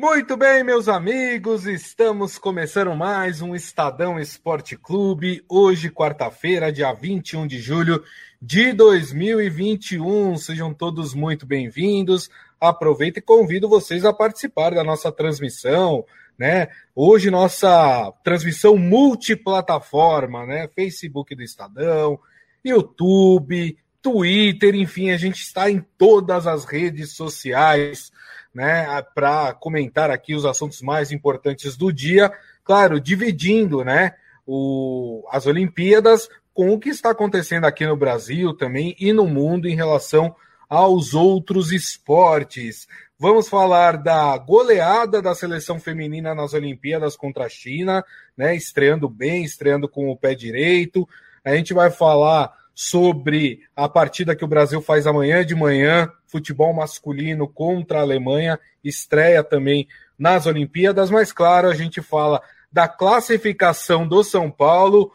[0.00, 5.44] Muito bem, meus amigos, estamos começando mais um Estadão Esporte Clube.
[5.46, 8.02] Hoje, quarta-feira, dia 21 de julho
[8.40, 10.38] de 2021.
[10.38, 12.30] Sejam todos muito bem-vindos.
[12.58, 16.06] Aproveito e convido vocês a participar da nossa transmissão,
[16.38, 16.68] né?
[16.94, 20.66] Hoje, nossa transmissão multiplataforma, né?
[20.74, 22.18] Facebook do Estadão,
[22.64, 28.10] YouTube, Twitter, enfim, a gente está em todas as redes sociais
[28.54, 32.32] né, para comentar aqui os assuntos mais importantes do dia,
[32.64, 34.14] claro, dividindo, né,
[34.46, 39.68] o, as Olimpíadas com o que está acontecendo aqui no Brasil também e no mundo
[39.68, 40.34] em relação
[40.68, 42.86] aos outros esportes.
[43.18, 48.04] Vamos falar da goleada da seleção feminina nas Olimpíadas contra a China,
[48.36, 51.08] né, estreando bem, estreando com o pé direito.
[51.44, 56.72] A gente vai falar sobre a partida que o Brasil faz amanhã de manhã, futebol
[56.72, 59.86] masculino contra a Alemanha, estreia também
[60.18, 62.40] nas Olimpíadas, mas claro, a gente fala
[62.72, 65.12] da classificação do São Paulo.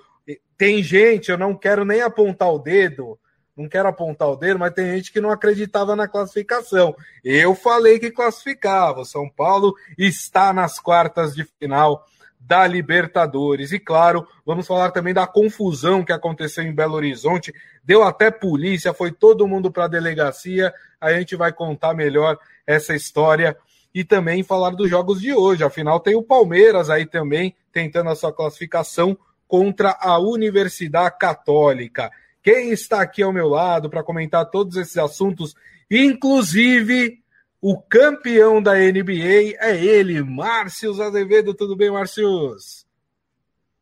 [0.55, 3.17] Tem gente, eu não quero nem apontar o dedo,
[3.57, 6.95] não quero apontar o dedo, mas tem gente que não acreditava na classificação.
[7.23, 9.01] Eu falei que classificava.
[9.01, 12.05] O São Paulo está nas quartas de final
[12.45, 13.71] da Libertadores.
[13.71, 17.53] E claro, vamos falar também da confusão que aconteceu em Belo Horizonte.
[17.83, 20.73] Deu até polícia, foi todo mundo para a delegacia.
[21.01, 23.57] A gente vai contar melhor essa história
[23.93, 25.63] e também falar dos jogos de hoje.
[25.63, 32.11] Afinal, tem o Palmeiras aí também tentando a sua classificação contra a Universidade Católica.
[32.43, 35.55] Quem está aqui ao meu lado para comentar todos esses assuntos,
[35.89, 37.19] inclusive
[37.61, 41.53] o campeão da NBA é ele, Márcio Azevedo.
[41.53, 42.85] Tudo bem, Márcios?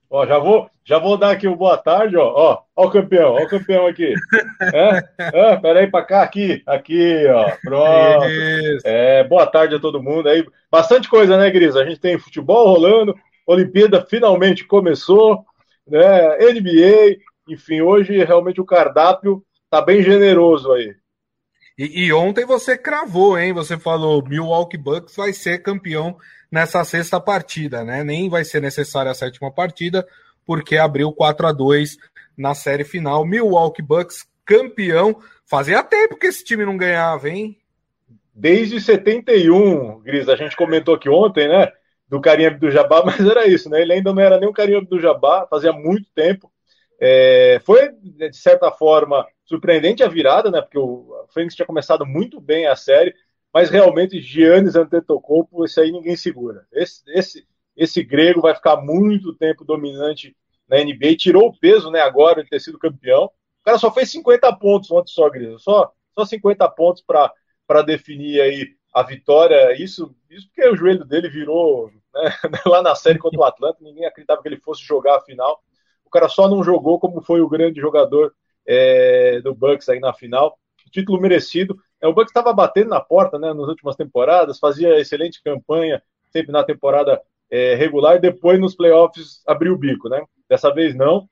[0.10, 2.24] Ó, já vou, já vou dar aqui o boa tarde, ó.
[2.24, 4.14] Ó, ó o campeão, ó o campeão aqui.
[4.62, 5.02] é?
[5.18, 7.52] É, peraí pra cá, aqui, aqui, ó.
[7.64, 8.26] Pronto.
[8.30, 8.88] Isso.
[8.88, 10.46] É, boa tarde a todo mundo aí.
[10.70, 11.76] Bastante coisa, né, Gris?
[11.76, 13.16] A gente tem futebol rolando,
[13.48, 15.44] Olimpíada finalmente começou,
[15.88, 16.38] né?
[16.38, 17.18] NBA,
[17.50, 20.94] enfim, hoje realmente o cardápio tá bem generoso aí.
[21.78, 23.52] E, e, ontem você cravou, hein?
[23.54, 26.18] Você falou Milwaukee Bucks vai ser campeão
[26.52, 28.04] nessa sexta partida, né?
[28.04, 30.08] Nem vai ser necessária a sétima partida,
[30.46, 31.98] porque abriu 4 a 2
[32.38, 33.26] na série final.
[33.26, 35.20] Milwaukee Bucks campeão.
[35.46, 37.58] Fazia tempo que esse time não ganhava, hein?
[38.36, 41.72] Desde 71, Gris, a gente comentou aqui ontem, né?
[42.08, 43.82] Do Carinha do Jabá, mas era isso, né?
[43.82, 46.52] Ele ainda não era nem o Carinha do Jabá, fazia muito tempo.
[47.00, 50.62] É, foi, de certa forma, surpreendente a virada, né?
[50.62, 53.14] Porque o Fênix tinha começado muito bem a série,
[53.54, 56.66] mas realmente Giannis Antetokounmpo, esse aí ninguém segura.
[56.72, 60.36] Esse, esse, esse grego vai ficar muito tempo dominante
[60.68, 62.02] na NBA, tirou o peso, né?
[62.02, 63.26] Agora de ter sido campeão.
[63.26, 65.58] O cara só fez 50 pontos ontem só, Grisa.
[65.60, 69.74] Só, só 50 pontos para definir aí a vitória.
[69.82, 72.34] Isso, isso porque o joelho dele virou né,
[72.66, 73.78] lá na série contra o Atlanta.
[73.82, 75.62] Ninguém acreditava que ele fosse jogar a final.
[76.06, 78.34] O cara só não jogou como foi o grande jogador
[78.66, 80.58] é, do Bucks aí na final.
[80.92, 81.78] Título merecido.
[82.02, 86.02] É, o Bucks estava batendo na porta né, nas últimas temporadas, fazia excelente campanha,
[86.32, 90.10] sempre na temporada é, regular, e depois nos playoffs abriu o bico.
[90.10, 90.24] Né?
[90.50, 91.28] Dessa vez não.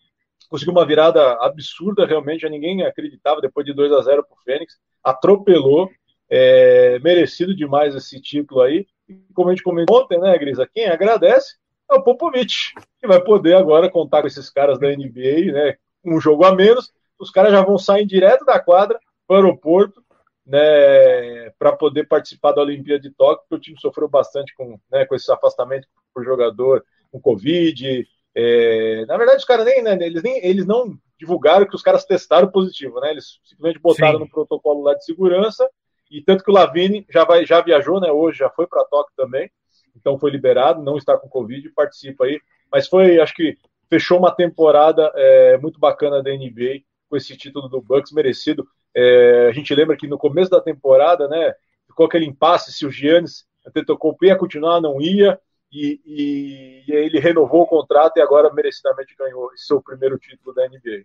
[0.49, 4.41] Conseguiu uma virada absurda, realmente, já ninguém acreditava, depois de 2 a 0 para o
[4.43, 4.77] Fênix.
[5.03, 5.89] Atropelou,
[6.29, 8.85] é, merecido demais esse título aí.
[9.33, 10.67] Como a gente comentou ontem, né, Grisa?
[10.71, 11.55] Quem agradece
[11.89, 15.75] é o Popovich, que vai poder agora contar com esses caras da NBA, né?
[16.03, 20.03] Um jogo a menos, os caras já vão sair direto da quadra para o aeroporto,
[20.45, 25.05] né, para poder participar da Olimpíada de Tóquio, porque o time sofreu bastante com, né,
[25.05, 28.07] com esse afastamento por jogador, com Covid.
[28.35, 32.03] É, na verdade, os caras nem, né, eles nem, eles não divulgaram que os caras
[32.03, 33.11] testaram positivo, né?
[33.11, 34.19] Eles simplesmente botaram Sim.
[34.21, 35.69] no protocolo lá de segurança
[36.09, 38.11] e tanto que o Lavini já vai, já viajou, né?
[38.11, 39.51] Hoje já foi para Tóquio também,
[39.95, 42.41] então foi liberado, não está com Covid, participa aí.
[42.71, 43.55] Mas foi, acho que
[43.87, 46.81] fechou uma temporada é, muito bacana da NBA
[47.11, 48.66] com esse título do Bucks merecido.
[48.95, 51.53] É, a gente lembra que no começo da temporada, né,
[51.85, 55.38] ficou aquele impasse se o Giannis Antetokounmpo ia continuar, não ia,
[55.72, 60.67] e, e, e, ele renovou o contrato e agora merecidamente ganhou seu primeiro título da
[60.67, 61.03] NBA.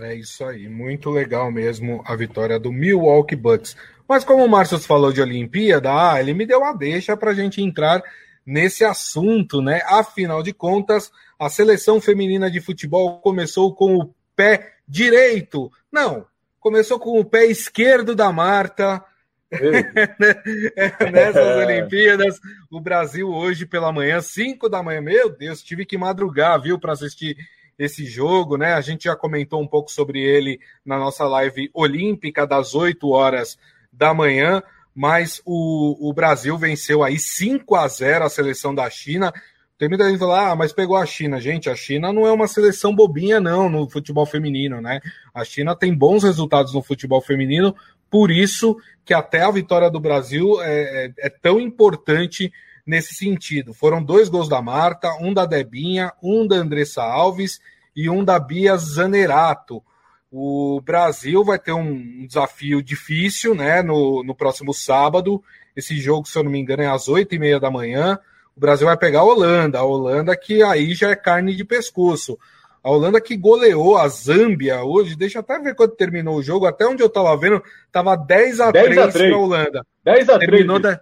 [0.00, 3.74] É isso aí, muito legal mesmo a vitória do Milwaukee Bucks.
[4.06, 7.34] Mas como o Márcio falou de Olimpíada, ah, ele me deu a deixa para a
[7.34, 8.02] gente entrar
[8.44, 9.80] nesse assunto, né?
[9.86, 15.70] Afinal de contas, a seleção feminina de futebol começou com o pé direito.
[15.90, 16.26] Não,
[16.60, 19.04] começou com o pé esquerdo da Marta.
[21.12, 22.40] Nessas Olimpíadas,
[22.70, 26.92] o Brasil hoje pela manhã, 5 da manhã, meu Deus, tive que madrugar, viu, para
[26.92, 27.36] assistir
[27.78, 28.72] esse jogo, né?
[28.72, 33.58] A gente já comentou um pouco sobre ele na nossa live olímpica das 8 horas
[33.92, 34.62] da manhã,
[34.94, 39.32] mas o, o Brasil venceu aí 5 a 0 a seleção da China.
[39.78, 41.38] Tem muita gente falando, ah, mas pegou a China.
[41.38, 45.00] Gente, a China não é uma seleção bobinha, não, no futebol feminino, né?
[45.34, 47.74] A China tem bons resultados no futebol feminino,
[48.10, 52.50] por isso que até a vitória do Brasil é, é, é tão importante
[52.86, 53.74] nesse sentido.
[53.74, 57.60] Foram dois gols da Marta, um da Debinha, um da Andressa Alves
[57.94, 59.82] e um da Bia Zanerato.
[60.30, 65.42] O Brasil vai ter um desafio difícil né, no, no próximo sábado.
[65.74, 68.18] Esse jogo, se eu não me engano, é às oito e meia da manhã.
[68.56, 69.78] O Brasil vai pegar a Holanda.
[69.78, 72.38] A Holanda que aí já é carne de pescoço.
[72.82, 76.66] A Holanda que goleou a Zâmbia hoje, deixa eu até ver quando terminou o jogo,
[76.66, 79.86] até onde eu estava vendo, estava 10 a 10 3 para a Holanda.
[80.04, 80.50] 10 a 3.
[80.50, 81.00] Terminou, da...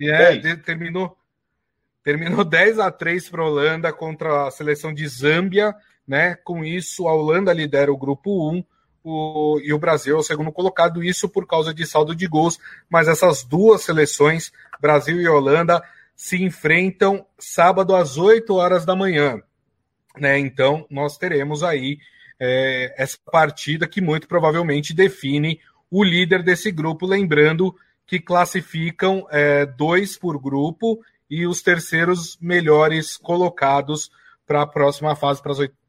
[0.00, 1.16] é, terminou,
[2.04, 5.74] terminou 10 a 3 para a Holanda contra a seleção de Zâmbia,
[6.06, 6.36] né?
[6.36, 8.64] Com isso, a Holanda lidera o grupo 1
[9.02, 12.58] o, e o Brasil é o segundo colocado, isso por causa de saldo de gols,
[12.88, 15.82] mas essas duas seleções, Brasil e Holanda,
[16.18, 19.40] se enfrentam sábado às 8 horas da manhã.
[20.16, 20.36] Né?
[20.36, 21.98] Então, nós teremos aí
[22.40, 27.72] é, essa partida que muito provavelmente define o líder desse grupo, lembrando
[28.04, 31.00] que classificam é, dois por grupo
[31.30, 34.10] e os terceiros melhores colocados
[34.44, 35.40] para a próxima fase,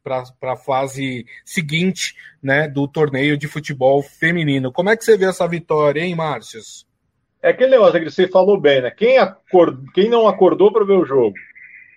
[0.03, 4.71] para a fase seguinte né, do torneio de futebol feminino.
[4.71, 6.87] Como é que você vê essa vitória, hein, Márcios?
[7.41, 8.91] É aquele negócio que você falou bem, né?
[8.91, 9.17] Quem.
[9.93, 11.35] Quem não acordou para ver o jogo,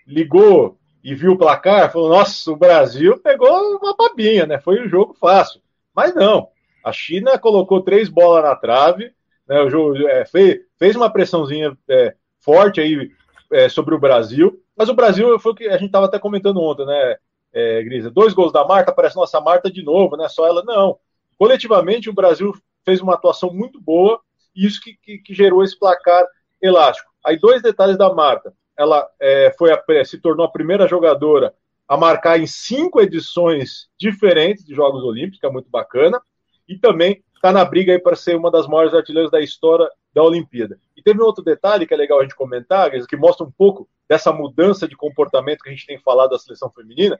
[0.07, 4.61] ligou e viu o placar, falou: nossa, o Brasil pegou uma babinha, né?
[4.61, 5.61] Foi um jogo fácil.
[5.95, 6.49] Mas não.
[6.85, 9.13] A China colocou três bolas na trave,
[9.49, 9.61] né?
[9.63, 13.11] O jogo é, fez, fez uma pressãozinha é, forte aí
[13.51, 14.61] é, sobre o Brasil.
[14.77, 17.17] Mas o Brasil foi o que a gente estava até comentando ontem, né,
[17.53, 18.11] é, Grisa?
[18.11, 20.29] Dois gols da Marta, parece nossa Marta de novo, né?
[20.29, 20.99] Só ela, não.
[21.39, 22.55] Coletivamente, o Brasil
[22.85, 24.21] fez uma atuação muito boa
[24.55, 26.25] isso que, que, que gerou esse placar
[26.61, 27.11] elástico.
[27.25, 31.55] Aí, dois detalhes da Marta ela é, foi a, se tornou a primeira jogadora
[31.87, 36.21] a marcar em cinco edições diferentes de Jogos Olímpicos, que é muito bacana,
[36.67, 40.79] e também está na briga para ser uma das maiores artilheiras da história da Olimpíada.
[40.97, 43.89] E teve um outro detalhe que é legal a gente comentar, que mostra um pouco
[44.09, 47.19] dessa mudança de comportamento que a gente tem falado da seleção feminina,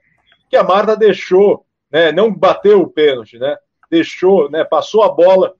[0.49, 3.57] que a Marta deixou, né, não bateu o pênalti, né,
[3.89, 5.53] deixou, né, passou a bola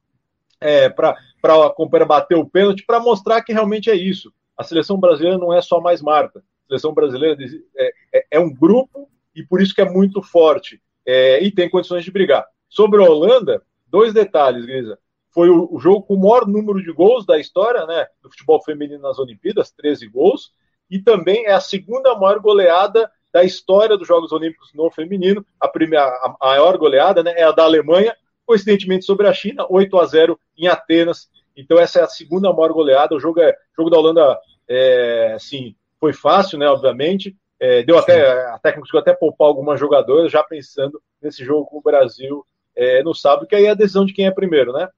[0.63, 5.53] é, para bater o pênalti para mostrar que realmente é isso a seleção brasileira não
[5.53, 6.39] é só mais Marta.
[6.39, 7.37] A seleção brasileira
[7.75, 11.69] é, é, é um grupo e por isso que é muito forte é, e tem
[11.69, 12.45] condições de brigar.
[12.69, 14.97] Sobre a Holanda, dois detalhes, Grisa.
[15.31, 18.61] Foi o, o, jogo com o maior número de gols da história, né, do futebol
[18.63, 20.51] feminino nas Olimpíadas, 13 gols,
[20.89, 25.43] e também é a segunda maior goleada da história dos Jogos Olímpicos no feminino.
[25.59, 29.99] A, primeira, a maior goleada né, é a da Alemanha, coincidentemente sobre a China, 8
[29.99, 33.15] a 0 em Atenas, então essa é a segunda maior goleada.
[33.15, 36.67] O jogo, é, o jogo da Holanda, é, assim, foi fácil, né?
[36.67, 37.35] Obviamente.
[37.59, 41.77] É, deu até a técnica conseguiu até poupar algumas jogadoras, já pensando nesse jogo com
[41.77, 42.45] o Brasil
[42.75, 44.89] é, no sábado, que aí é a decisão de quem é primeiro, né?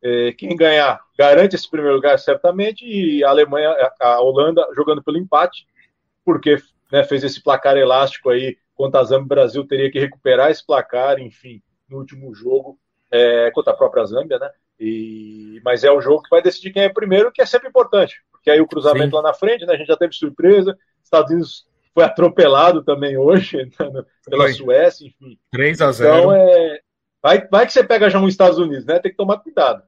[0.00, 5.18] É, quem ganhar garante esse primeiro lugar certamente e a Alemanha, a Holanda jogando pelo
[5.18, 5.66] empate,
[6.24, 6.58] porque
[6.92, 10.64] né, fez esse placar elástico aí contra a Zâmbia, o Brasil teria que recuperar esse
[10.64, 12.78] placar, enfim, no último jogo
[13.12, 14.50] é, contra a própria Zâmbia, né?
[14.80, 18.16] E, mas é o jogo que vai decidir quem é primeiro, que é sempre importante,
[18.32, 19.16] porque aí o cruzamento Sim.
[19.16, 23.58] lá na frente, né, a gente já teve surpresa, Estados Unidos foi atropelado também hoje
[23.78, 24.54] né, pela foi.
[24.54, 25.38] Suécia, enfim.
[25.50, 26.80] 3 a 0 Então, é,
[27.22, 28.98] vai, vai que você pega já um Estados Unidos, né?
[28.98, 29.82] Tem que tomar cuidado.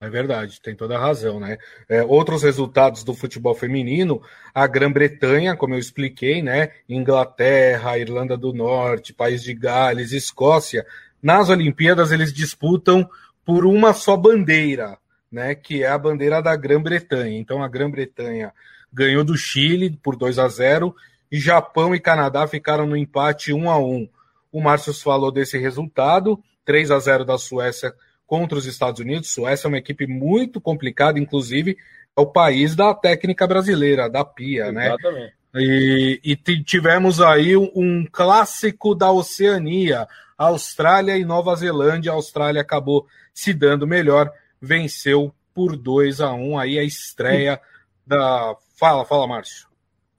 [0.00, 1.58] É verdade, tem toda a razão, né?
[1.88, 4.20] É, outros resultados do futebol feminino,
[4.52, 6.72] a Grã-Bretanha, como eu expliquei, né?
[6.88, 10.84] Inglaterra, Irlanda do Norte, País de Gales, Escócia,
[11.22, 13.08] nas Olimpíadas eles disputam
[13.44, 14.98] por uma só bandeira,
[15.30, 17.38] né, que é a bandeira da Grã-Bretanha.
[17.38, 18.52] Então a Grã-Bretanha
[18.92, 20.94] ganhou do Chile por 2 a 0
[21.30, 24.08] e Japão e Canadá ficaram no empate 1 a 1.
[24.52, 27.94] O Márcio falou desse resultado, 3 a 0 da Suécia
[28.26, 29.32] contra os Estados Unidos.
[29.32, 31.76] Suécia é uma equipe muito complicada, inclusive
[32.16, 34.88] é o país da técnica brasileira, da PIA, né?
[34.88, 35.24] Exatamente.
[35.24, 35.32] né?
[35.54, 42.12] E, e tivemos aí um clássico da Oceania, Austrália e Nova Zelândia.
[42.12, 44.30] A Austrália acabou se dando melhor,
[44.60, 47.60] venceu por 2 a 1 aí a estreia
[48.06, 48.56] da.
[48.78, 49.68] Fala, fala, Márcio.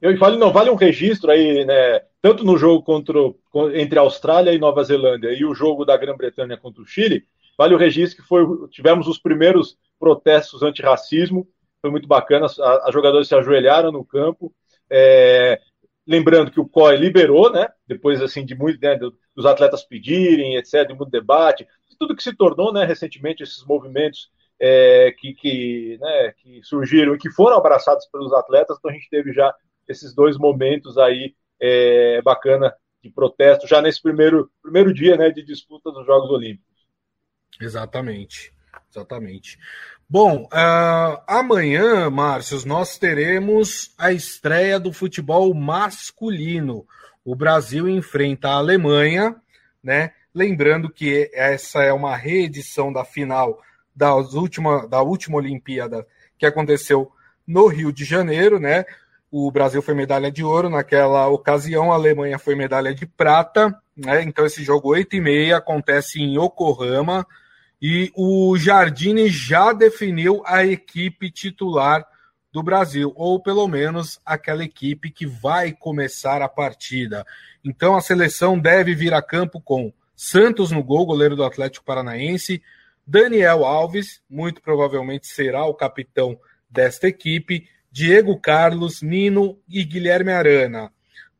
[0.01, 2.01] Eu falo, não, vale um registro aí, né?
[2.21, 3.17] Tanto no jogo contra,
[3.73, 7.25] entre Austrália e Nova Zelândia e o jogo da Grã-Bretanha contra o Chile,
[7.57, 11.47] vale o registro que foi, tivemos os primeiros protestos antirracismo,
[11.81, 14.53] foi muito bacana, as jogadores se ajoelharam no campo,
[14.95, 15.59] é,
[16.05, 17.67] lembrando que o COI liberou, né?
[17.88, 18.95] Depois assim de muito né,
[19.35, 21.67] dos atletas pedirem, etc, de muito debate,
[22.03, 27.17] tudo que se tornou, né, recentemente esses movimentos é, que, que, né, que surgiram e
[27.17, 28.77] que foram abraçados pelos atletas.
[28.77, 29.53] Então a gente teve já
[29.88, 35.43] esses dois momentos aí é, bacana de protesto já nesse primeiro, primeiro dia né, de
[35.43, 36.73] disputa dos Jogos Olímpicos.
[37.59, 38.53] Exatamente,
[38.93, 39.57] exatamente.
[40.07, 46.85] Bom, uh, amanhã, Márcio, nós teremos a estreia do futebol masculino.
[47.25, 49.35] O Brasil enfrenta a Alemanha,
[49.83, 50.12] né?
[50.33, 53.59] Lembrando que essa é uma reedição da final
[53.95, 56.05] das última, da última Olimpíada
[56.38, 57.12] que aconteceu
[57.45, 58.85] no Rio de Janeiro, né?
[59.31, 64.21] O Brasil foi medalha de ouro naquela ocasião, a Alemanha foi medalha de prata, né?
[64.21, 67.25] Então esse jogo 8 e meia acontece em Yokohama
[67.85, 72.07] e o Jardine já definiu a equipe titular
[72.49, 77.27] do Brasil, ou pelo menos aquela equipe que vai começar a partida.
[77.61, 82.63] Então a seleção deve vir a campo com Santos no gol, goleiro do Atlético Paranaense,
[83.05, 90.89] Daniel Alves, muito provavelmente será o capitão desta equipe, Diego Carlos, Nino e Guilherme Arana,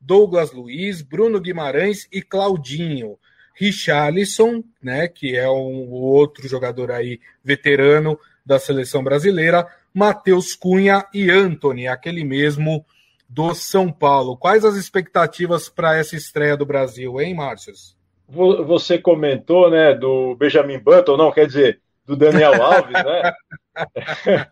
[0.02, 3.18] Douglas Luiz, Bruno Guimarães e Claudinho.
[3.54, 11.30] Richarlison, né, que é um outro jogador aí veterano da seleção brasileira, Matheus Cunha e
[11.30, 12.86] Anthony, aquele mesmo
[13.30, 14.36] do São Paulo.
[14.36, 17.96] Quais as expectativas para essa estreia do Brasil, hein, Márcios?
[18.28, 23.34] Você comentou, né, do Benjamin Button, não, quer dizer, do Daniel Alves, né?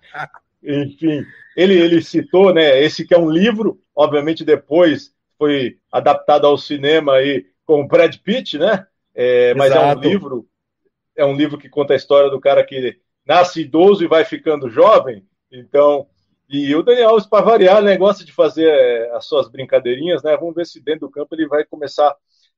[0.64, 6.58] Enfim, ele, ele citou, né, esse que é um livro, obviamente depois foi adaptado ao
[6.58, 8.86] cinema aí com o Brad Pitt, né?
[9.14, 10.48] É, mas é um livro,
[11.16, 14.70] é um livro que conta a história do cara que nasce idoso e vai ficando
[14.70, 15.26] jovem.
[15.52, 16.08] Então,
[16.50, 20.36] e o Daniel Alves, para variar, né, gosta de fazer é, as suas brincadeirinhas, né?
[20.36, 22.14] Vamos ver se dentro do campo ele vai começar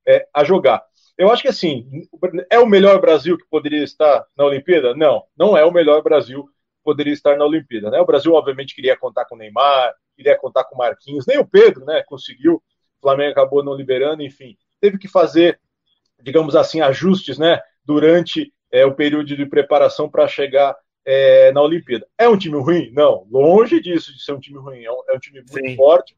[0.08, 0.84] é, a jogar.
[1.16, 1.88] Eu acho que assim,
[2.50, 4.96] é o melhor Brasil que poderia estar na Olimpíada?
[4.96, 7.92] Não, não é o melhor Brasil que poderia estar na Olimpíada.
[7.92, 8.00] Né?
[8.00, 11.46] O Brasil, obviamente, queria contar com o Neymar, queria contar com o Marquinhos, nem o
[11.46, 15.60] Pedro né, conseguiu, o Flamengo acabou não liberando, enfim, teve que fazer,
[16.24, 20.76] digamos assim, ajustes né, durante é, o período de preparação para chegar
[21.06, 22.08] é, na Olimpíada.
[22.18, 22.92] É um time ruim?
[22.94, 25.76] Não, longe disso de ser um time ruim, é um, é um time muito Sim.
[25.76, 26.16] forte.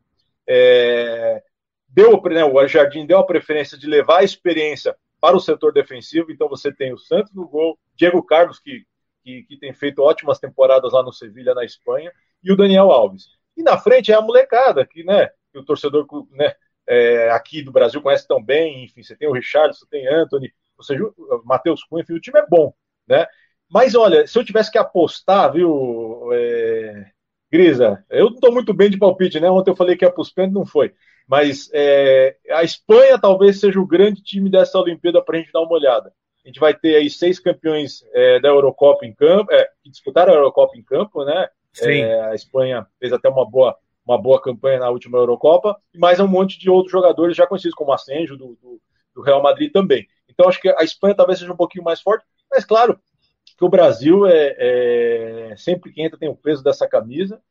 [0.47, 1.41] É,
[1.89, 6.31] deu, né, o Jardim deu a preferência de levar a experiência para o setor defensivo,
[6.31, 8.85] então você tem o Santos no gol, Diego Carlos, que,
[9.23, 12.11] que, que tem feito ótimas temporadas lá no Sevilha, na Espanha,
[12.43, 13.29] e o Daniel Alves.
[13.57, 16.53] E na frente é a molecada, que, né, que o torcedor né,
[16.87, 20.53] é, aqui do Brasil conhece tão bem, enfim, você tem o Richard, você tem Anthony,
[20.77, 22.73] você o Matheus Cunha, enfim, o time é bom,
[23.07, 23.25] né?
[23.69, 27.11] Mas olha, se eu tivesse que apostar, viu, é...
[27.51, 29.49] Grisa, eu não estou muito bem de palpite, né?
[29.49, 30.93] Ontem eu falei que ia para os pênaltis, não foi.
[31.27, 35.61] Mas é, a Espanha talvez seja o grande time dessa Olimpíada para a gente dar
[35.61, 36.11] uma olhada.
[36.43, 40.33] A gente vai ter aí seis campeões é, da Eurocopa em campo, é, que disputaram
[40.33, 41.47] a Eurocopa em campo, né?
[41.81, 43.75] É, a Espanha fez até uma boa,
[44.05, 47.91] uma boa campanha na última Eurocopa, mais um monte de outros jogadores já conhecidos, como
[47.91, 48.81] Asenjo, do, do,
[49.15, 50.07] do Real Madrid também.
[50.29, 52.99] Então acho que a Espanha talvez seja um pouquinho mais forte, mas claro
[53.57, 54.55] que o Brasil é,
[55.51, 57.41] é sempre que entra tem o peso dessa camisa.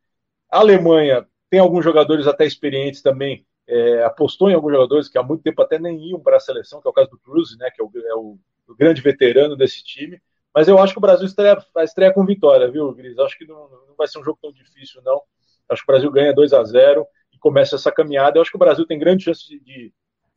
[0.50, 5.22] A Alemanha tem alguns jogadores até experientes também é, apostou em alguns jogadores que há
[5.22, 7.70] muito tempo até nem iam para a seleção, que é o caso do Cruz, né,
[7.70, 10.20] que é o, é o, o, grande veterano desse time.
[10.54, 13.18] Mas eu acho que o Brasil estreia, vai estrear com vitória, viu, Gris?
[13.18, 15.20] Acho que não, não, vai ser um jogo tão difícil, não.
[15.68, 18.38] Acho que o Brasil ganha 2 a 0 e começa essa caminhada.
[18.38, 19.92] Eu acho que o Brasil tem grande chance de,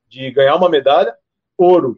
[0.07, 1.15] de, ganhar uma medalha.
[1.57, 1.97] Ouro,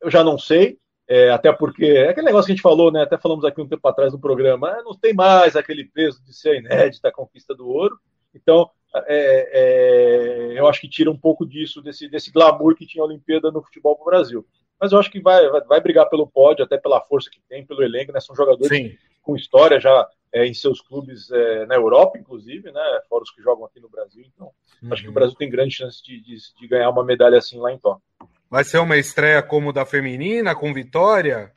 [0.00, 0.78] eu já não sei,
[1.08, 3.02] é, até porque é aquele negócio que a gente falou, né?
[3.02, 6.34] Até falamos aqui um tempo atrás no programa, ah, não tem mais aquele peso de
[6.34, 7.98] ser inédita a conquista do ouro.
[8.34, 13.02] Então, é, é, eu acho que tira um pouco disso, desse, desse glamour que tinha
[13.02, 14.46] a Olimpíada no futebol no Brasil.
[14.80, 17.64] Mas eu acho que vai, vai, vai, brigar pelo pódio, até pela força que tem,
[17.64, 18.20] pelo elenco, né?
[18.20, 18.96] São jogadores Sim.
[19.22, 23.00] com história já é, em seus clubes é, na Europa, inclusive, né?
[23.08, 24.24] Fora os que jogam aqui no Brasil.
[24.34, 24.50] Então,
[24.82, 24.92] uhum.
[24.92, 25.14] acho que o uhum.
[25.14, 28.02] Brasil tem grande chance de, de, de ganhar uma medalha assim lá em Tóquio.
[28.50, 31.52] Vai ser uma estreia como da feminina, com vitória?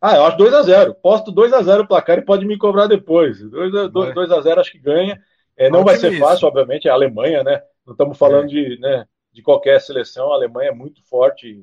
[0.00, 2.56] Ah, eu acho 2 a 0 Posto 2 a 0 o placar e pode me
[2.56, 3.40] cobrar depois.
[3.40, 5.20] 2 a 0 acho que ganha.
[5.56, 7.60] É, não vai ser fácil, obviamente, é a Alemanha, né?
[7.84, 8.48] Não estamos falando é.
[8.48, 11.58] de, né, de qualquer seleção, a Alemanha é muito forte,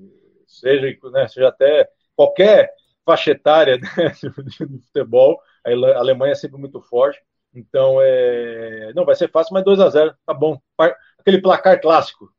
[0.46, 2.72] seja, né, seja até qualquer
[3.06, 4.14] faixa etária né,
[4.60, 7.20] do futebol, a Alemanha é sempre muito forte.
[7.54, 8.92] Então, é...
[8.94, 10.60] não vai ser fácil, mas 2 a 0 tá bom.
[11.18, 12.30] Aquele placar clássico.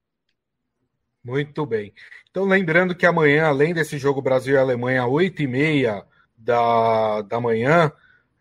[1.25, 1.93] Muito bem.
[2.31, 6.05] Então, lembrando que amanhã, além desse jogo Brasil e Alemanha, 8h30
[6.37, 7.91] da, da manhã,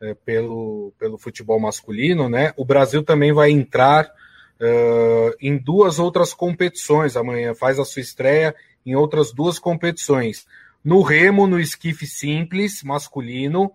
[0.01, 2.53] é, pelo, pelo futebol masculino, né?
[2.58, 8.53] O Brasil também vai entrar uh, em duas outras competições amanhã, faz a sua estreia
[8.86, 10.46] em outras duas competições.
[10.85, 13.73] No remo, no esquife simples masculino,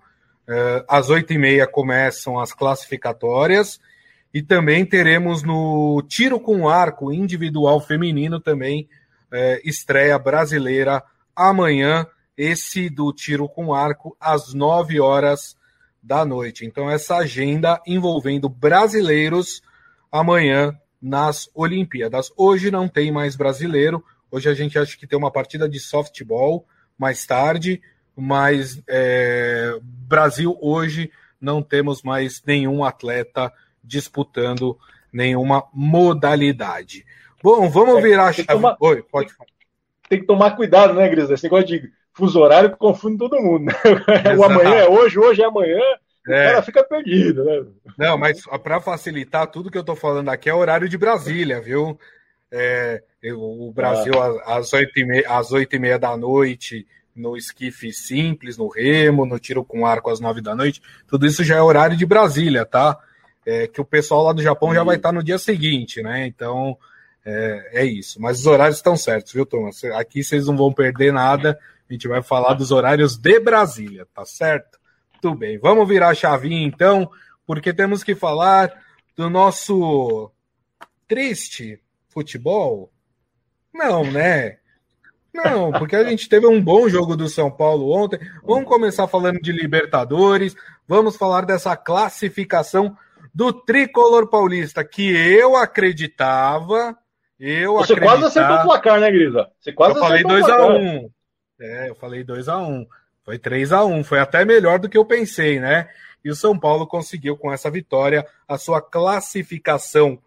[0.50, 3.78] Uh, às oito e meia começam as classificatórias
[4.34, 8.88] e também teremos no tiro com arco individual feminino também
[9.32, 11.04] uh, estreia brasileira
[11.36, 12.04] amanhã.
[12.36, 15.56] Esse do tiro com arco às nove horas
[16.02, 16.66] da noite.
[16.66, 19.62] Então essa agenda envolvendo brasileiros
[20.10, 22.32] amanhã nas Olimpíadas.
[22.36, 24.04] Hoje não tem mais brasileiro.
[24.32, 26.66] Hoje a gente acha que tem uma partida de softball
[27.00, 27.80] mais tarde,
[28.14, 33.50] mas é, Brasil hoje não temos mais nenhum atleta
[33.82, 34.78] disputando
[35.10, 37.06] nenhuma modalidade.
[37.42, 38.48] Bom, vamos é, virar a chave.
[38.48, 39.48] Tomar, Oi, pode falar.
[40.10, 41.30] Tem que tomar cuidado, né, Gris?
[41.30, 43.64] Esse negócio de fuso horário que confunde todo mundo.
[43.64, 43.72] Né?
[44.36, 45.80] O amanhã é hoje, hoje é amanhã.
[46.28, 46.48] É.
[46.48, 47.64] O cara fica perdido, né?
[47.96, 51.98] Não, mas para facilitar, tudo que eu estou falando aqui é horário de Brasília, viu?
[52.52, 53.02] É,
[53.34, 54.56] o Brasil ah.
[54.56, 59.26] às oito e meia, às oito e meia da noite, no esquife simples, no remo,
[59.26, 62.64] no tiro com arco às nove da noite, tudo isso já é horário de Brasília,
[62.64, 62.98] tá?
[63.44, 66.26] É, que o pessoal lá do Japão já vai estar no dia seguinte, né?
[66.26, 66.76] Então
[67.24, 68.20] é, é, isso.
[68.20, 69.82] Mas os horários estão certos, viu, Thomas?
[69.84, 71.58] Aqui vocês não vão perder nada.
[71.88, 74.78] A gente vai falar dos horários de Brasília, tá certo?
[75.20, 75.58] Tudo bem.
[75.58, 77.10] Vamos virar a chavinha então,
[77.46, 78.72] porque temos que falar
[79.16, 80.30] do nosso
[81.06, 82.90] triste futebol.
[83.72, 84.58] Não, né?
[85.32, 88.18] Não, porque a gente teve um bom jogo do São Paulo ontem.
[88.44, 90.56] Vamos começar falando de Libertadores.
[90.86, 92.96] Vamos falar dessa classificação
[93.32, 96.96] do tricolor paulista que eu acreditava.
[97.38, 99.48] Eu Você acreditava, quase acertou o placar, né, Grisa?
[99.60, 100.80] Você quase eu falei 2x1.
[100.80, 101.10] Um.
[101.60, 102.68] É, eu falei 2x1.
[102.68, 102.86] Um.
[103.24, 103.86] Foi 3x1.
[103.86, 104.04] Um.
[104.04, 105.88] Foi até melhor do que eu pensei, né?
[106.24, 110.18] E o São Paulo conseguiu, com essa vitória, a sua classificação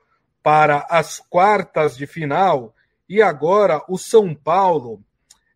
[0.41, 2.73] para as quartas de final
[3.07, 5.01] e agora o São Paulo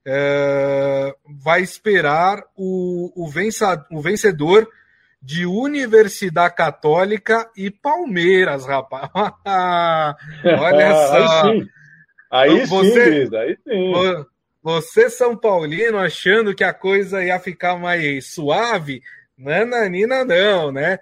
[0.05, 4.69] é, vai esperar o, o, vença, o vencedor
[5.21, 9.09] de Universidade Católica e Palmeiras, rapaz.
[9.15, 11.49] Olha só.
[11.49, 11.69] Aí sim,
[12.31, 14.25] aí você, sim, aí sim.
[14.63, 19.01] Você, São Paulino, achando que a coisa ia ficar mais suave,
[19.37, 20.99] nananina não, né?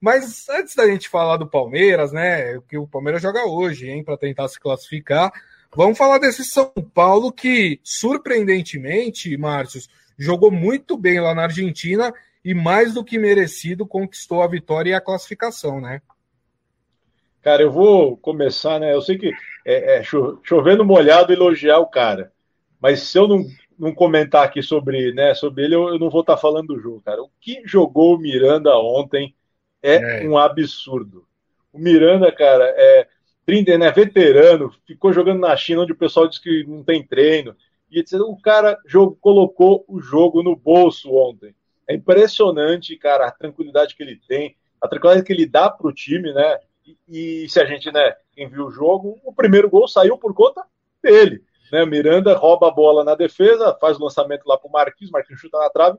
[0.00, 2.60] Mas antes da gente falar do Palmeiras, né?
[2.68, 5.32] Que o Palmeiras joga hoje, hein, para tentar se classificar.
[5.76, 9.80] Vamos falar desse São Paulo que, surpreendentemente, Márcio,
[10.16, 14.94] jogou muito bem lá na Argentina e mais do que merecido conquistou a vitória e
[14.94, 16.00] a classificação, né?
[17.42, 18.94] Cara, eu vou começar, né?
[18.94, 19.32] Eu sei que
[19.66, 20.02] é, é
[20.44, 22.32] chovendo molhado elogiar o cara,
[22.80, 23.44] mas se eu não,
[23.76, 26.80] não comentar aqui sobre, né, sobre ele, eu, eu não vou estar tá falando do
[26.80, 27.20] jogo, cara.
[27.20, 29.34] O que jogou o Miranda ontem
[29.82, 30.28] é, é.
[30.28, 31.26] um absurdo.
[31.72, 33.08] O Miranda, cara, é,
[33.46, 37.54] 30, né, veterano, ficou jogando na China, onde o pessoal diz que não tem treino.
[37.90, 38.78] E o cara
[39.20, 41.54] colocou o jogo no bolso ontem.
[41.88, 45.92] É impressionante, cara, a tranquilidade que ele tem, a tranquilidade que ele dá para o
[45.92, 46.58] time, né?
[46.86, 50.34] E, e, se a gente, né, quem viu o jogo, o primeiro gol saiu por
[50.34, 50.64] conta
[51.02, 51.42] dele.
[51.70, 51.84] Né?
[51.86, 55.58] Miranda rouba a bola na defesa, faz o lançamento lá para o Marquinhos, Marquinhos chuta
[55.58, 55.98] na trave,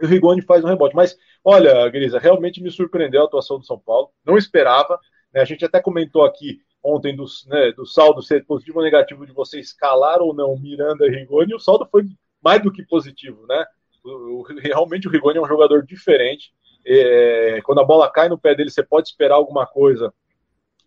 [0.00, 0.94] e o Rigoni faz um rebote.
[0.94, 4.98] Mas, olha, Grisa, realmente me surpreendeu a atuação do São Paulo, não esperava.
[5.32, 5.40] Né?
[5.40, 9.32] A gente até comentou aqui ontem do, né, do saldo ser positivo ou negativo de
[9.32, 12.06] você escalar ou não Miranda e Rigoni, o saldo foi
[12.42, 13.64] mais do que positivo, né?
[14.04, 16.54] O, o, realmente o Rigoni é um jogador diferente.
[16.86, 20.14] É, quando a bola cai no pé dele, você pode esperar alguma coisa.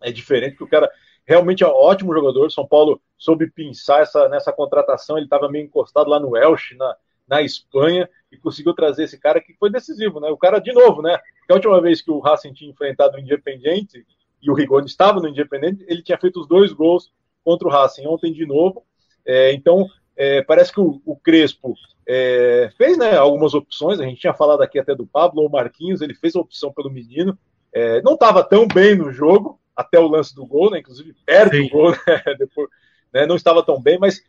[0.00, 0.90] É diferente, porque o cara
[1.26, 2.50] realmente é um ótimo jogador.
[2.50, 5.18] São Paulo soube pensar essa, nessa contratação.
[5.18, 6.96] Ele estava meio encostado lá no Elche, na,
[7.28, 10.30] na Espanha, e conseguiu trazer esse cara que foi decisivo, né?
[10.30, 11.18] O cara, de novo, né?
[11.46, 14.06] Que a última vez que o Racing tinha enfrentado o Independiente,
[14.42, 17.12] e o Rigoni estava no Independente, ele tinha feito os dois gols
[17.44, 18.84] contra o Racing ontem de novo.
[19.26, 21.74] É, então, é, parece que o, o Crespo
[22.06, 24.00] é, fez né, algumas opções.
[24.00, 26.90] A gente tinha falado aqui até do Pablo ou Marquinhos, ele fez a opção pelo
[26.90, 27.38] menino.
[27.72, 31.56] É, não estava tão bem no jogo, até o lance do gol, né, inclusive perto
[31.56, 31.62] Sim.
[31.64, 32.68] do gol, né, depois,
[33.12, 34.22] né, não estava tão bem, mas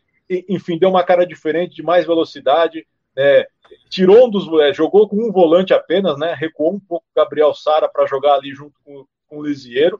[0.48, 2.86] enfim, deu uma cara diferente, de mais velocidade.
[3.14, 3.44] Né,
[3.88, 4.46] tirou um dos.
[4.62, 6.34] É, jogou com um volante apenas, né?
[6.34, 9.98] Recuou um pouco o Gabriel Sara para jogar ali junto com, com o Lisieiro.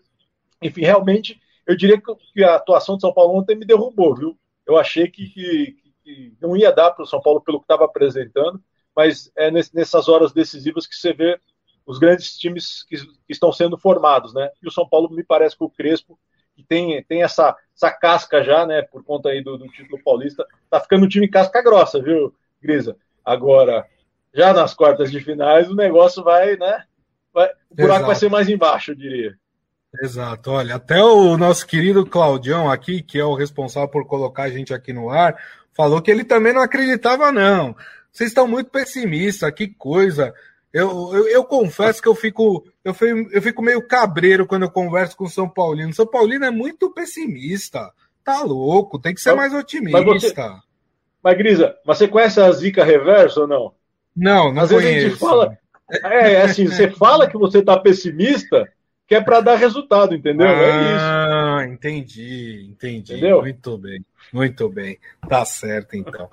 [0.61, 2.01] Enfim, realmente, eu diria
[2.35, 4.39] que a atuação de São Paulo ontem me derrubou, viu?
[4.67, 7.87] Eu achei que, que, que não ia dar para o São Paulo pelo que estava
[7.87, 8.63] apresentando,
[8.95, 11.41] mas é nessas horas decisivas que você vê
[11.87, 12.97] os grandes times que,
[13.29, 14.51] estão sendo formados, né?
[14.63, 16.19] E o São Paulo me parece que o Crespo,
[16.55, 18.83] que tem, tem essa, essa casca já, né?
[18.83, 22.97] Por conta aí do, do título paulista, tá ficando um time casca grossa, viu, Grisa?
[23.25, 23.87] Agora,
[24.33, 26.85] já nas quartas de finais, o negócio vai, né?
[27.33, 28.07] Vai, o buraco Exato.
[28.07, 29.35] vai ser mais embaixo, eu diria.
[30.01, 34.51] Exato, olha, até o nosso querido Claudião aqui, que é o responsável por colocar a
[34.51, 35.37] gente aqui no ar,
[35.75, 37.77] falou que ele também não acreditava, não.
[38.11, 40.35] Vocês estão muito pessimistas, que coisa.
[40.73, 44.71] Eu, eu, eu, confesso que eu fico, eu, fico, eu fico meio cabreiro quando eu
[44.71, 45.93] converso com o São Paulino.
[45.93, 47.91] São Paulino é muito pessimista.
[48.25, 50.01] Tá louco, tem que ser mais otimista.
[50.01, 50.35] Mas, você,
[51.23, 53.75] mas Grisa, mas você conhece a zica reversa ou não?
[54.17, 54.89] Não, não Às conheço.
[54.89, 55.59] vezes a gente fala.
[56.05, 58.69] É, é assim, você fala que você tá pessimista,
[59.07, 60.49] que é para dar resultado, entendeu?
[60.49, 61.73] Ah, é isso.
[61.73, 63.13] Entendi, entendi.
[63.13, 63.43] Entendeu?
[63.43, 64.99] Muito bem, muito bem.
[65.29, 66.31] Tá certo, então.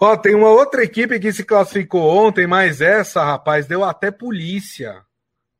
[0.00, 5.02] Ó, tem uma outra equipe que se classificou ontem, mas essa, rapaz, deu até polícia.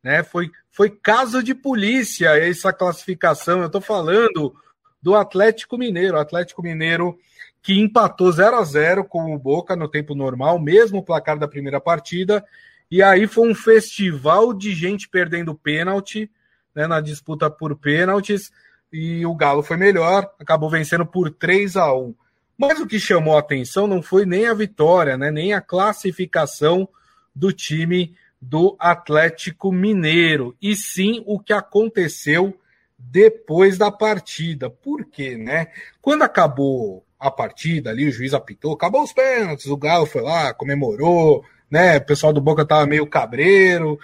[0.02, 0.22] Né?
[0.22, 3.62] Foi, foi caso de polícia essa classificação.
[3.62, 4.54] Eu tô falando
[5.02, 6.16] do Atlético Mineiro.
[6.16, 7.18] O Atlético Mineiro
[7.62, 11.80] que empatou 0 a 0 com o Boca no tempo normal, mesmo placar da primeira
[11.80, 12.44] partida.
[12.90, 16.30] E aí foi um festival de gente perdendo pênalti,
[16.74, 18.50] né, na disputa por pênaltis,
[18.92, 22.14] e o Galo foi melhor, acabou vencendo por 3 a 1.
[22.56, 26.88] Mas o que chamou a atenção não foi nem a vitória, né, nem a classificação
[27.34, 32.58] do time do Atlético Mineiro, e sim o que aconteceu
[32.98, 34.70] depois da partida.
[34.70, 35.68] Por quê, né?
[36.00, 40.54] Quando acabou a partida ali, o juiz apitou, acabou os pênaltis, o Galo foi lá,
[40.54, 41.96] comemorou, né?
[41.98, 43.98] O pessoal do Boca tava meio cabreiro.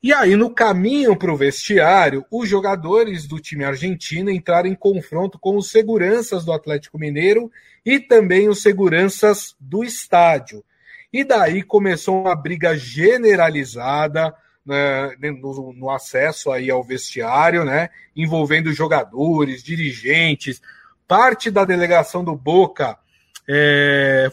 [0.00, 5.38] E aí, no caminho para o vestiário, os jogadores do time argentino entraram em confronto
[5.38, 7.50] com os seguranças do Atlético Mineiro
[7.84, 10.64] e também os seguranças do estádio.
[11.12, 14.32] E daí começou uma briga generalizada
[14.64, 20.60] né, no, no, acesso aí ao vestiário, né, envolvendo jogadores, dirigentes,
[21.08, 22.98] parte da delegação do Boca.
[23.48, 24.28] É,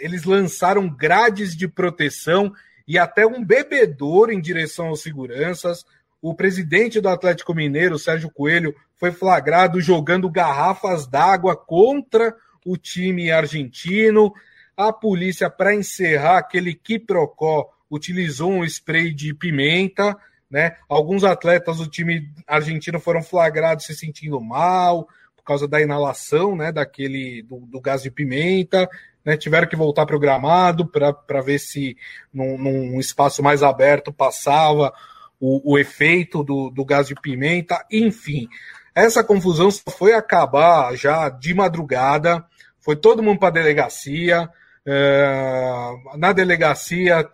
[0.00, 2.52] eles lançaram grades de proteção
[2.88, 5.84] e até um bebedouro em direção aos seguranças.
[6.20, 12.34] O presidente do Atlético Mineiro, Sérgio Coelho, foi flagrado jogando garrafas d'água contra
[12.66, 14.32] o time argentino.
[14.76, 20.16] A polícia, para encerrar aquele quiprocó, utilizou um spray de pimenta.
[20.50, 20.76] Né?
[20.88, 26.70] Alguns atletas do time argentino foram flagrados se sentindo mal por causa da inalação né,
[26.72, 28.88] daquele do, do gás de pimenta
[29.24, 31.96] né, tiveram que voltar para o gramado para ver se
[32.32, 34.92] num, num, espaço mais aberto passava
[35.38, 38.48] o, o efeito do, do, gás de pimenta, enfim.
[38.94, 42.44] Essa confusão só foi acabar já de madrugada,
[42.80, 44.48] foi todo mundo para a delegacia.
[44.84, 47.28] É, na delegacia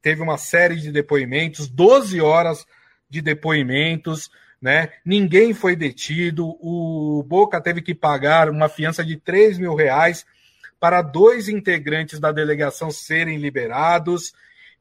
[0.00, 2.66] teve uma série de depoimentos, 12 horas
[3.08, 4.90] de depoimentos né?
[5.04, 6.56] Ninguém foi detido.
[6.60, 10.26] O Boca teve que pagar uma fiança de 3 mil reais
[10.78, 14.32] para dois integrantes da delegação serem liberados.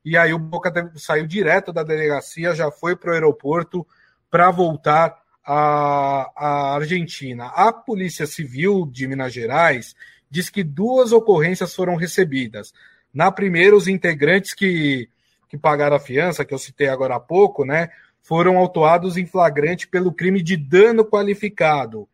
[0.04, 3.86] E aí o Boca saiu direto da delegacia, já foi para o aeroporto
[4.30, 7.48] para voltar à, à Argentina.
[7.48, 9.96] A Polícia Civil de Minas Gerais
[10.30, 12.74] diz que duas ocorrências foram recebidas.
[13.14, 15.10] Na primeira, os integrantes que,
[15.48, 17.90] que pagaram a fiança, que eu citei agora há pouco, né?
[18.26, 22.10] Foram autuados em flagrante pelo crime de dano qualificado,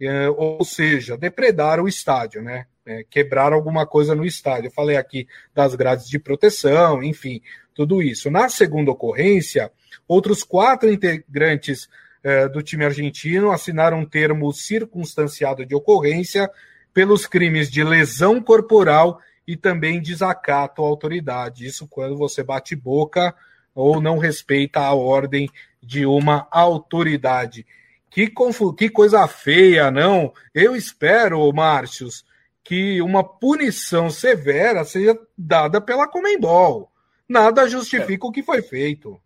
[0.00, 2.66] é, ou seja, depredaram o estádio, né?
[2.84, 3.06] É,
[3.52, 4.66] alguma coisa no estádio.
[4.66, 7.40] Eu falei aqui das grades de proteção, enfim,
[7.72, 8.32] tudo isso.
[8.32, 9.70] Na segunda ocorrência,
[10.08, 11.88] outros quatro integrantes
[12.24, 16.50] é, do time argentino assinaram um termo circunstanciado de ocorrência
[16.92, 21.64] pelos crimes de lesão corporal e também desacato à autoridade.
[21.64, 23.32] Isso quando você bate boca
[23.74, 25.50] ou não respeita a ordem
[25.82, 27.66] de uma autoridade.
[28.10, 30.32] Que, confu que coisa feia, não?
[30.54, 32.24] Eu espero, Márcios,
[32.62, 36.90] que uma punição severa seja dada pela Comembol.
[37.28, 38.28] Nada justifica é.
[38.28, 39.20] o que foi feito.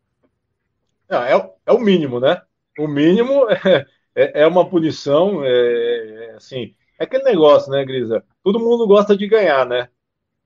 [1.08, 2.42] É, é, é, o mínimo, né?
[2.78, 8.24] O mínimo é, é, é uma punição, é, é, assim, é aquele negócio, né, Grisa?
[8.42, 9.88] Todo mundo gosta de ganhar, né?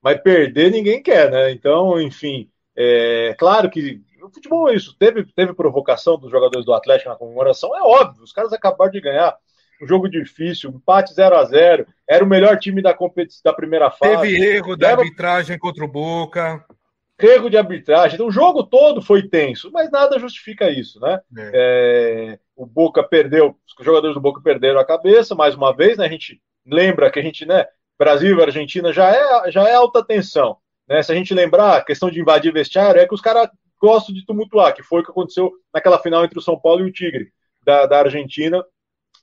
[0.03, 1.51] Mas perder ninguém quer, né?
[1.51, 4.97] Então, enfim, é claro que o futebol é isso.
[4.99, 8.23] Teve, teve provocação dos jogadores do Atlético na comemoração, é óbvio.
[8.23, 9.37] Os caras acabaram de ganhar
[9.83, 13.91] um jogo difícil, empate 0 a 0 Era o melhor time da competição da primeira
[13.91, 14.29] fase.
[14.29, 16.65] Teve erro da arbitragem contra o Boca.
[17.19, 18.15] Erro de arbitragem.
[18.15, 21.21] Então, o jogo todo foi tenso, mas nada justifica isso, né?
[21.37, 21.51] É.
[21.55, 26.07] É, o Boca perdeu, os jogadores do Boca perderam a cabeça mais uma vez, né?
[26.07, 27.67] A gente lembra que a gente, né?
[27.99, 30.57] Brasil e Argentina já é, já é alta tensão.
[30.93, 31.03] Né?
[31.03, 33.49] Se a gente lembrar, a questão de invadir vestiário é que os caras
[33.81, 36.91] gostam de tumultuar, que foi o que aconteceu naquela final entre o São Paulo e
[36.91, 37.33] o Tigre,
[37.65, 38.63] da, da Argentina,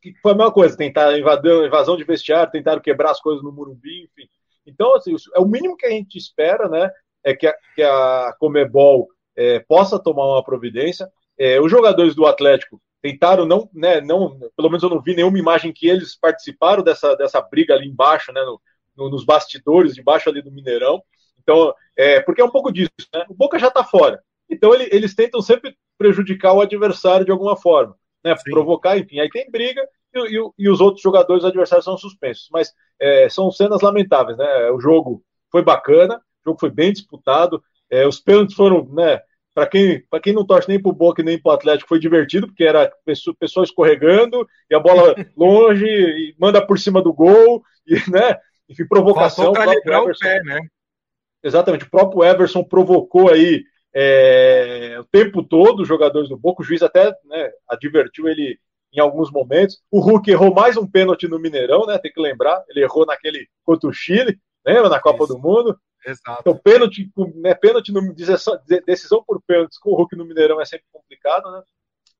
[0.02, 3.52] que foi a mesma coisa, tentar invadir, invasão de vestiário, tentaram quebrar as coisas no
[3.52, 4.28] Murumbi, enfim.
[4.66, 6.90] Então, assim, é o mínimo que a gente espera, né?
[7.24, 11.08] É que a, que a Comebol é, possa tomar uma providência.
[11.38, 15.38] É, os jogadores do Atlético tentaram não, né, não, pelo menos eu não vi nenhuma
[15.38, 18.60] imagem que eles participaram dessa, dessa briga ali embaixo, né, no,
[18.98, 21.04] no, nos bastidores, debaixo ali do Mineirão.
[21.42, 23.26] Então, é, porque é um pouco disso, né?
[23.30, 24.22] O Boca já está fora.
[24.50, 28.36] Então, ele, eles tentam sempre prejudicar o adversário de alguma forma, né?
[28.38, 28.52] Sim.
[28.52, 29.20] Provocar, enfim.
[29.20, 29.82] Aí tem briga
[30.14, 32.48] e, e, e, os outros jogadores adversários são suspensos.
[32.52, 34.72] Mas é, são cenas lamentáveis, né?
[34.72, 39.20] O jogo foi bacana, o jogo foi bem disputado, é, os pênaltis foram, né?
[39.54, 42.48] Para quem, quem não torce nem para o Boca nem para o Atlético, foi divertido,
[42.48, 47.62] porque era pessoa, pessoa escorregando e a bola longe e manda por cima do gol,
[47.86, 48.38] e, né?
[48.70, 49.52] Enfim, provocação.
[49.52, 50.60] Para livrar o pé, né?
[51.44, 56.66] Exatamente, o próprio Everson provocou aí é, o tempo todo os jogadores do Boca, o
[56.66, 58.60] juiz até né, advertiu ele
[58.94, 59.80] em alguns momentos.
[59.92, 61.98] O Hulk errou mais um pênalti no Mineirão, né?
[61.98, 65.34] Tem que lembrar, ele errou naquele contra o Chile, lembra, na Copa Isso.
[65.34, 65.80] do Mundo.
[66.06, 66.42] Exato.
[66.42, 68.14] Então, pênalti, né, pênalti no,
[68.86, 71.62] decisão por pênaltis com o Hulk no Mineirão é sempre complicado, né?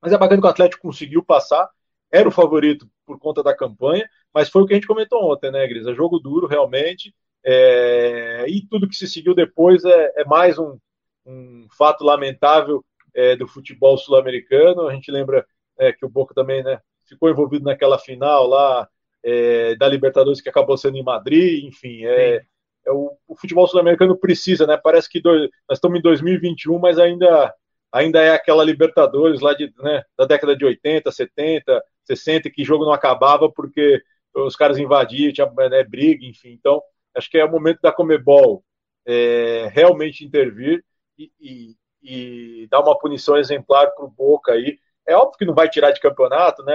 [0.02, 1.68] Mas é bacana que o Atlético conseguiu passar,
[2.10, 5.50] era o favorito por conta da campanha, mas foi o que a gente comentou ontem,
[5.50, 5.86] né, Gris?
[5.86, 7.14] É jogo duro, realmente.
[7.44, 10.78] É, e tudo que se seguiu depois é, é mais um,
[11.26, 14.86] um, fato lamentável é, do futebol sul-americano.
[14.86, 15.46] A gente lembra
[15.78, 18.88] é, que o Boca também né, ficou envolvido naquela final lá
[19.22, 22.04] é, da Libertadores que acabou sendo em Madrid, enfim.
[22.04, 22.42] É,
[22.86, 24.76] é o, o, futebol sul-americano precisa, né?
[24.76, 27.54] Parece que nós estamos em 2021, mas ainda,
[27.92, 32.84] ainda é aquela Libertadores lá de, né, da década de 80, 70, 60, que jogo
[32.84, 34.02] não acabava porque
[34.34, 36.50] os caras invadiam, tinha né, briga, enfim.
[36.50, 36.80] Então,
[37.14, 38.64] acho que é o momento da Comebol
[39.06, 40.84] é, realmente intervir
[41.18, 44.78] e, e, e, dar uma punição exemplar para o Boca aí.
[45.06, 46.74] É óbvio que não vai tirar de campeonato, né?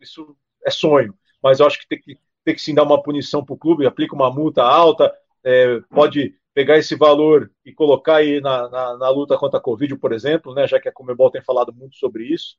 [0.00, 3.44] Isso é sonho, mas eu acho que tem que, tem que sim dar uma punição
[3.44, 8.40] para o clube, aplica uma multa alta, é, pode pegar esse valor e colocar aí
[8.40, 11.42] na, na, na, luta contra a Covid, por exemplo, né, já que a Comebol tem
[11.42, 12.56] falado muito sobre isso.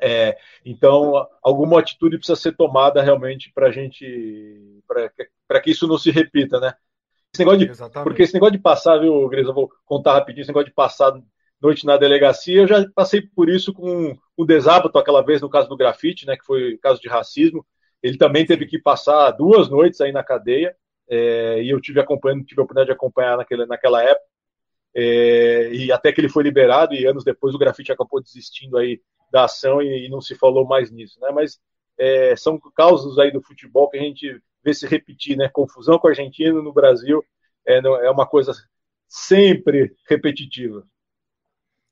[0.00, 4.82] É, então, alguma atitude precisa ser tomada realmente para a gente,
[5.46, 6.74] para que isso não se repita, né?
[7.32, 10.68] Esse negócio de, porque esse negócio de passar, viu, eu vou contar rapidinho, esse negócio
[10.68, 11.12] de passar
[11.60, 15.68] noite na delegacia, eu já passei por isso com o Desábato aquela vez no caso
[15.68, 17.66] do grafite, né, que foi caso de racismo.
[18.02, 20.74] Ele também teve que passar duas noites aí na cadeia,
[21.10, 24.26] é, e eu tive acompanhando, tive a oportunidade de acompanhar naquele, naquela época.
[24.94, 29.00] É, e até que ele foi liberado, e anos depois o grafite acabou desistindo aí
[29.30, 31.30] da ação e, e não se falou mais nisso, né?
[31.30, 31.58] Mas
[31.98, 35.48] é, são causas aí do futebol que a gente vê se repetir, né?
[35.48, 37.24] Confusão com o argentino no Brasil
[37.66, 38.52] é, é uma coisa
[39.06, 40.86] sempre repetitiva.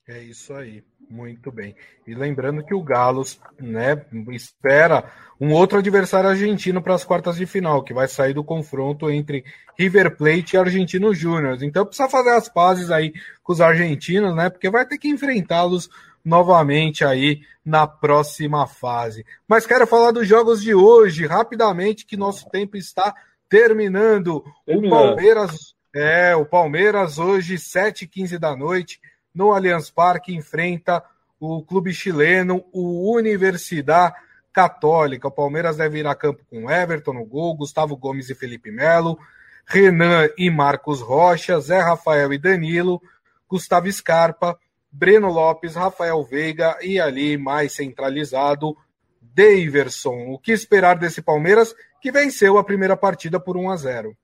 [0.09, 1.75] É isso aí, muito bem.
[2.07, 3.25] E lembrando que o Galo
[3.59, 8.45] né, espera um outro adversário argentino para as quartas de final, que vai sair do
[8.45, 9.45] confronto entre
[9.77, 11.59] River Plate e Argentino Júnior.
[11.61, 14.49] Então precisa fazer as pazes aí com os argentinos, né?
[14.49, 15.91] Porque vai ter que enfrentá-los
[16.27, 19.25] novamente aí na próxima fase.
[19.47, 23.15] Mas quero falar dos jogos de hoje, rapidamente, que nosso tempo está
[23.49, 24.45] terminando.
[24.67, 24.89] terminando.
[24.89, 29.01] O Palmeiras, é, o Palmeiras hoje, 7h15 da noite,
[29.33, 31.01] no Allianz Parque, enfrenta
[31.39, 34.17] o clube chileno, o Universidade
[34.53, 35.29] Católica.
[35.29, 39.17] O Palmeiras deve ir a campo com Everton no gol, Gustavo Gomes e Felipe Melo,
[39.65, 43.01] Renan e Marcos Rocha, Zé Rafael e Danilo,
[43.49, 44.59] Gustavo Scarpa,
[44.99, 48.75] Breno Lopes, Rafael Veiga e ali mais centralizado,
[49.21, 50.31] Daverson.
[50.31, 54.17] O que esperar desse Palmeiras que venceu a primeira partida por 1 a 0?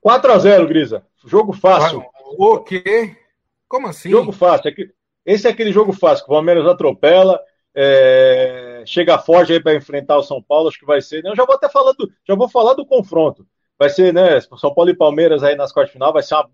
[0.00, 1.06] 4 a 0, Grisa.
[1.26, 2.02] Jogo fácil.
[2.38, 3.14] O quê?
[3.68, 4.08] Como assim?
[4.08, 4.72] Jogo fácil.
[5.26, 7.38] Esse é aquele jogo fácil que o Palmeiras atropela,
[7.74, 8.82] é...
[8.86, 11.22] chega forte aí para enfrentar o São Paulo, acho que vai ser.
[11.26, 13.46] Eu já vou até falar do, já vou falar do confronto.
[13.78, 16.46] Vai ser, né, São Paulo e Palmeiras aí nas quartas de final, vai ser um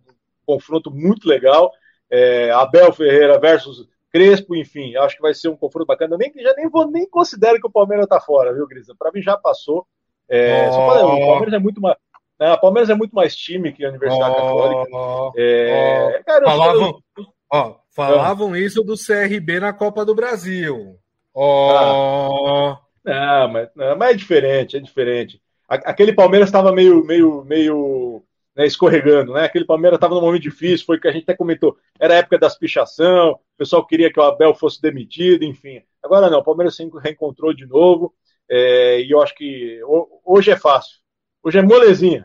[0.44, 1.72] confronto muito legal
[2.10, 6.16] é, Abel Ferreira versus Crespo, enfim, acho que vai ser um confronto bacana.
[6.16, 8.94] Nem, já nem vou nem considero que o Palmeiras tá fora, viu, Grisa?
[8.98, 9.86] Para mim já passou.
[10.28, 10.72] É, oh.
[10.72, 11.96] o Palmeiras é muito mais.
[12.38, 14.36] Né, a Palmeiras é muito mais time que a Universidade oh.
[14.36, 14.90] Católica.
[15.36, 16.24] É, oh.
[16.24, 17.24] cara, falavam, eu...
[17.52, 20.98] ó, falavam isso do CRB na Copa do Brasil.
[21.34, 21.76] Ó.
[21.76, 22.80] Ah.
[23.04, 25.40] Não, mas, não, mas é diferente, é diferente.
[25.68, 28.22] Aquele Palmeiras estava meio, meio, meio
[28.56, 29.44] né, escorregando, né?
[29.44, 31.76] Aquele Palmeiras estava num momento difícil, foi o que a gente até comentou.
[32.00, 35.82] Era a época das pichação, o pessoal queria que o Abel fosse demitido, enfim.
[36.02, 38.14] Agora não, o Palmeiras se reencontrou de novo,
[38.48, 39.80] é, e eu acho que
[40.24, 40.98] hoje é fácil.
[41.42, 42.24] Hoje é molezinha.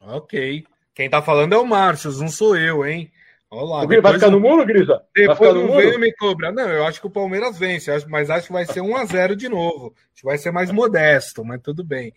[0.00, 0.64] Ok.
[0.94, 3.12] Quem tá falando é o Márcio, não sou eu, hein?
[3.56, 5.00] Olá, vai ficar no muro, Grisa?
[5.14, 6.52] Depois não veio me cobrar.
[6.52, 9.34] Não, eu acho que o Palmeiras vence, mas acho que vai ser 1 a 0
[9.34, 9.94] de novo.
[10.12, 12.12] Acho que vai ser mais modesto, mas tudo bem.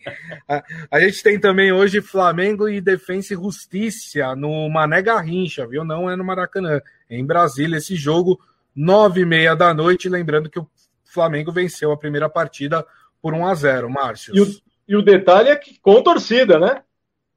[0.46, 5.82] A, a gente tem também hoje Flamengo e Defensa e Justiça no Mané Garrincha, viu?
[5.82, 8.38] Não é no Maracanã, é em Brasília esse jogo,
[8.76, 10.10] nove e meia da noite.
[10.10, 10.68] Lembrando que o
[11.06, 12.86] Flamengo venceu a primeira partida
[13.22, 14.36] por 1 a 0 Márcio.
[14.36, 14.46] E o,
[14.88, 16.82] e o detalhe é que com torcida, né?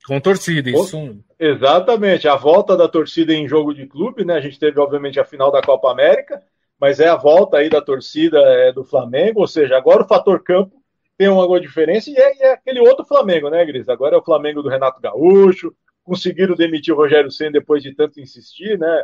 [0.06, 1.18] Com torcida, isso.
[1.40, 4.36] Exatamente, a volta da torcida em jogo de clube, né?
[4.36, 6.42] A gente teve, obviamente, a final da Copa América,
[6.80, 10.44] mas é a volta aí da torcida é, do Flamengo, ou seja, agora o fator
[10.44, 10.84] campo
[11.18, 13.88] tem uma diferença e é, é, aquele outro Flamengo, né, Gris?
[13.88, 18.20] Agora é o Flamengo do Renato Gaúcho, conseguiram demitir o Rogério Senna depois de tanto
[18.20, 19.04] insistir, né?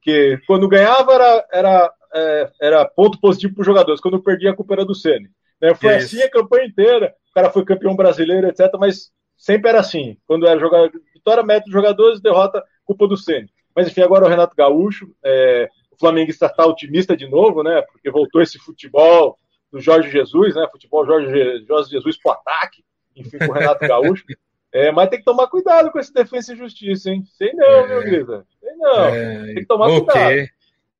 [0.00, 4.56] Que quando ganhava era, era, é, era ponto positivo para os jogadores, quando perdia a
[4.56, 5.28] culpa era do Senna.
[5.60, 5.74] Né?
[5.74, 10.16] Foi assim a campanha inteira, o cara foi campeão brasileiro, etc., mas sempre era assim.
[10.26, 13.48] Quando era jogador, vitória, meta dos jogadores, derrota, culpa do Senna.
[13.74, 17.82] Mas enfim, agora o Renato Gaúcho, é, o Flamengo está otimista de novo, né?
[17.90, 19.38] Porque voltou esse futebol
[19.72, 20.68] do Jorge Jesus, né?
[20.70, 22.84] Futebol Jorge, Jorge Jesus pro ataque,
[23.16, 24.24] enfim, com o Renato Gaúcho.
[24.72, 27.24] É, mas tem que tomar cuidado com esse defesa e justiça, hein?
[27.36, 28.46] Sei não, é, meu Grisa.
[28.60, 29.04] Sei não.
[29.06, 30.50] É, tem que tomar okay, cuidado.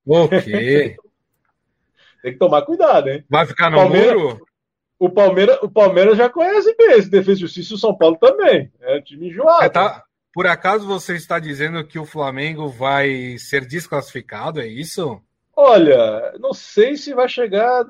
[0.08, 0.96] Ok.
[2.20, 3.24] tem que tomar cuidado, hein?
[3.30, 4.46] Vai ficar no Palmeiras, muro?
[5.00, 8.18] O Palmeiras, o Palmeiras já conhece bem esse defesa e justiça e o São Paulo
[8.18, 8.70] também.
[8.82, 9.64] É um time enjoado.
[9.64, 15.18] É, tá, por acaso você está dizendo que o Flamengo vai ser desclassificado, é isso?
[15.56, 17.82] Olha, não sei se vai chegar,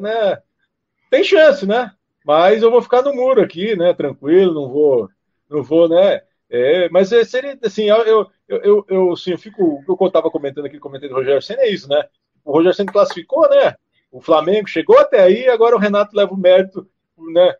[0.00, 0.38] né?
[1.08, 1.92] Tem chance, né?
[2.24, 3.94] Mas eu vou ficar no muro aqui, né?
[3.94, 5.08] Tranquilo, não vou,
[5.48, 6.20] não vou, né?
[6.50, 10.08] É, mas é, seria assim, eu, eu, eu, eu, assim, eu fico, o que eu
[10.08, 12.04] estava comentando aqui, comentando do Rogério Senna é isso, né?
[12.44, 13.76] O Rogério Senna classificou, né?
[14.10, 16.88] O Flamengo chegou até aí, agora o Renato leva o mérito,
[17.32, 17.54] né?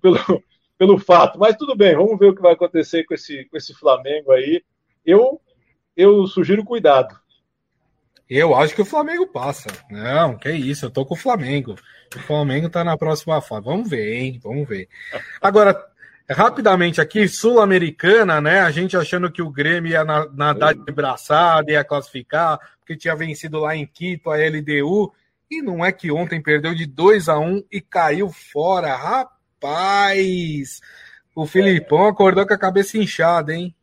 [0.00, 0.18] Pelo,
[0.78, 1.38] pelo fato.
[1.38, 4.62] Mas tudo bem, vamos ver o que vai acontecer com esse, com esse Flamengo aí.
[5.04, 5.40] Eu,
[5.96, 7.18] eu sugiro cuidado.
[8.28, 9.68] Eu acho que o Flamengo passa.
[9.90, 11.76] Não, que isso, eu tô com o Flamengo.
[12.14, 13.64] O Flamengo tá na próxima fase.
[13.64, 14.40] Vamos ver, hein?
[14.42, 14.86] Vamos ver.
[15.40, 15.82] Agora,
[16.28, 18.60] rapidamente aqui, Sul-Americana, né?
[18.60, 23.60] A gente achando que o Grêmio ia nadar de braçada, ia classificar, porque tinha vencido
[23.60, 25.12] lá em Quito a LDU.
[25.50, 28.94] E não é que ontem perdeu de 2 a 1 e caiu fora.
[28.94, 30.80] Rapaz!
[31.34, 33.74] O Filipão acordou com a cabeça inchada, hein?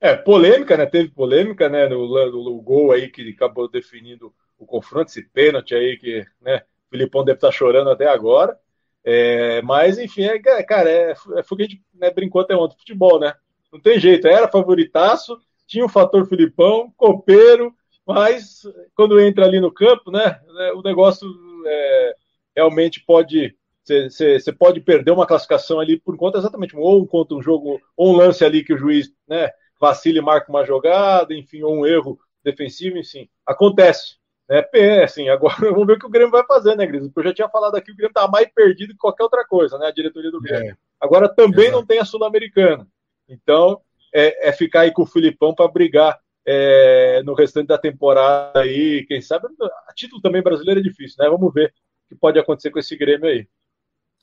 [0.00, 0.86] É, polêmica, né?
[0.86, 1.88] Teve polêmica, né?
[1.88, 6.62] No, no, no, gol aí que acabou definindo o confronto, esse pênalti aí que, né?
[6.86, 8.58] O Filipão deve estar chorando até agora.
[9.04, 12.76] É, mas, enfim, é, cara, é, é foi que a gente né, brincou até ontem,
[12.78, 13.34] futebol, né?
[13.72, 17.74] Não tem jeito, era favoritaço, tinha o fator Filipão, copeiro,
[18.08, 18.62] mas
[18.94, 20.40] quando entra ali no campo, né?
[20.54, 21.28] né o negócio
[21.66, 22.14] é,
[22.56, 23.54] realmente pode.
[23.84, 28.16] Você pode perder uma classificação ali por conta exatamente, ou contra um jogo, ou um
[28.16, 29.50] lance ali que o juiz, né?
[29.80, 34.16] vacile e marca uma jogada, enfim, ou um erro defensivo, enfim, acontece.
[34.48, 34.64] Né?
[35.02, 37.06] Assim, agora vamos ver o que o Grêmio vai fazer, né, Gris?
[37.06, 39.78] Porque eu já tinha falado aqui, o Grêmio está mais perdido que qualquer outra coisa,
[39.78, 39.86] né?
[39.86, 40.72] A diretoria do Grêmio.
[40.72, 40.76] É.
[41.00, 41.76] Agora também Exato.
[41.78, 42.86] não tem a Sul-Americana.
[43.28, 43.80] Então,
[44.14, 46.18] é, é, ficar aí com o Filipão para brigar
[46.50, 49.48] é, no restante da temporada aí, quem sabe,
[49.86, 51.28] a título também brasileiro é difícil, né?
[51.28, 51.74] Vamos ver
[52.06, 53.46] o que pode acontecer com esse Grêmio aí.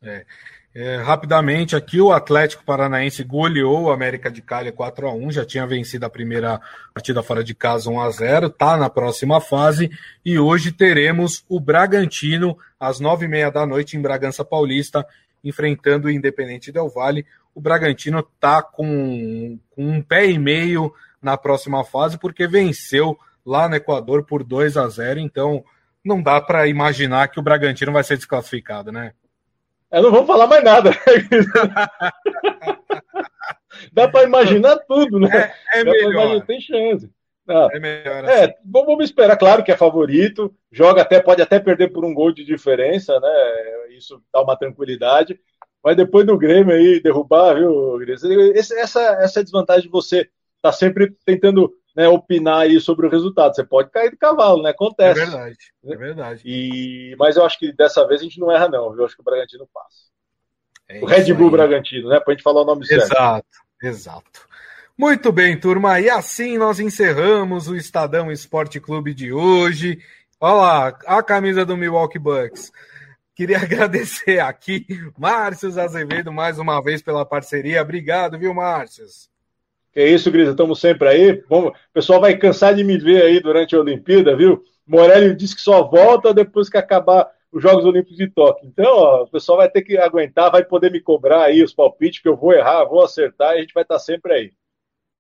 [0.02, 0.26] É.
[0.74, 5.46] É, rapidamente aqui, o Atlético Paranaense goleou o América de Cali 4 a 1 já
[5.46, 6.60] tinha vencido a primeira
[6.94, 9.90] partida fora de casa 1 a 0 está na próxima fase,
[10.26, 15.06] e hoje teremos o Bragantino às nove e meia da noite em Bragança Paulista,
[15.44, 17.26] enfrentando o Independente Del Vale.
[17.54, 20.92] O Bragantino está com, com um pé e meio
[21.26, 25.66] na próxima fase, porque venceu lá no Equador por 2 a 0 então
[26.04, 29.12] não dá para imaginar que o Bragantino vai ser desclassificado, né?
[29.92, 30.92] Eu não vou falar mais nada.
[33.92, 35.52] Dá para imaginar tudo, né?
[35.74, 36.12] É, é melhor.
[36.12, 37.10] Imaginar, tem chance.
[37.46, 37.70] Não.
[37.72, 38.24] É melhor.
[38.26, 38.52] É, assim.
[38.52, 42.32] É, vamos esperar, claro que é favorito, joga até, pode até perder por um gol
[42.32, 43.98] de diferença, né?
[43.98, 45.40] Isso dá uma tranquilidade.
[45.84, 48.00] Mas depois do Grêmio aí derrubar, viu,
[48.56, 50.30] essa, essa desvantagem de você
[50.66, 53.54] tá sempre tentando né, opinar aí sobre o resultado.
[53.54, 54.72] Você pode cair do cavalo, né?
[54.72, 55.22] Acontece.
[55.22, 56.42] É verdade, é verdade.
[56.44, 58.98] E, mas eu acho que dessa vez a gente não erra, não.
[58.98, 60.06] Eu acho que o Bragantino passa.
[60.90, 61.52] É o Red Bull aí.
[61.52, 62.20] Bragantino, né?
[62.20, 63.04] Pra gente falar o nome certo.
[63.04, 63.48] Exato,
[63.84, 64.48] exato.
[64.98, 66.00] Muito bem, turma.
[66.00, 70.00] E assim nós encerramos o Estadão Esporte Clube de hoje.
[70.40, 72.72] Olha lá, a camisa do Milwaukee Bucks.
[73.36, 77.84] Queria agradecer aqui, Márcio Azevedo, mais uma vez pela parceria.
[77.84, 79.06] Obrigado, viu, Márcio?
[79.96, 81.42] Que é isso, Grisa, estamos sempre aí.
[81.50, 84.62] Vamos, o pessoal vai cansar de me ver aí durante a Olimpíada, viu?
[84.86, 88.68] Morelli disse que só volta depois que acabar os Jogos Olímpicos de Tóquio.
[88.68, 92.22] Então, ó, o pessoal vai ter que aguentar, vai poder me cobrar aí os palpites,
[92.22, 94.52] que eu vou errar, vou acertar e a gente vai estar sempre aí.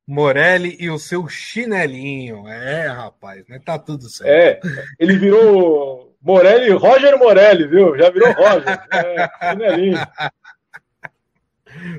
[0.06, 2.45] Morelli e o seu chinelinho.
[2.45, 3.62] É, rapaz, né?
[3.66, 4.68] Tá tudo certo.
[4.68, 7.97] É, ele virou Morelli, Roger Morelli, viu?
[7.97, 8.78] Já virou Roger.
[8.91, 9.97] É, chinelinho.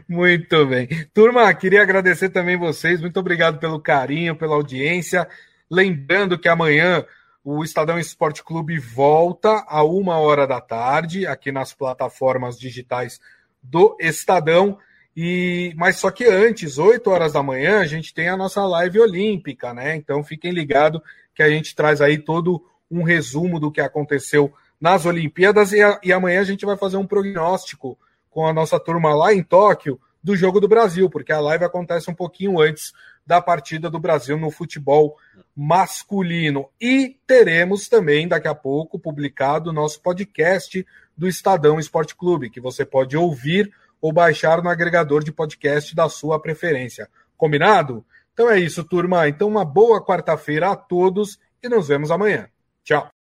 [0.08, 0.88] Muito bem.
[1.12, 3.00] Turma, queria agradecer também vocês.
[3.00, 5.28] Muito obrigado pelo carinho, pela audiência.
[5.70, 7.04] Lembrando que amanhã
[7.44, 13.20] o Estadão Esporte Clube volta a uma hora da tarde, aqui nas plataformas digitais
[13.62, 14.78] do Estadão.
[15.16, 19.00] E, mas só que antes, 8 horas da manhã, a gente tem a nossa live
[19.00, 19.96] olímpica, né?
[19.96, 21.00] Então fiquem ligados
[21.34, 25.98] que a gente traz aí todo um resumo do que aconteceu nas Olimpíadas e, a,
[26.02, 27.98] e amanhã a gente vai fazer um prognóstico
[28.36, 32.10] com a nossa turma lá em Tóquio do jogo do Brasil, porque a live acontece
[32.10, 32.92] um pouquinho antes
[33.26, 35.16] da partida do Brasil no futebol
[35.56, 36.68] masculino.
[36.78, 42.60] E teremos também daqui a pouco publicado o nosso podcast do Estadão Esporte Clube, que
[42.60, 43.72] você pode ouvir
[44.02, 47.08] ou baixar no agregador de podcast da sua preferência.
[47.38, 48.04] Combinado?
[48.34, 49.26] Então é isso, turma.
[49.26, 52.50] Então, uma boa quarta-feira a todos e nos vemos amanhã.
[52.84, 53.10] Tchau.